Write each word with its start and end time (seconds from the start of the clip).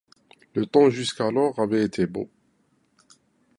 Le 0.55 0.65
temps 0.65 0.89
jusqu’alors 0.89 1.59
avait 1.59 1.83
été 1.83 2.07
beau. 2.07 2.27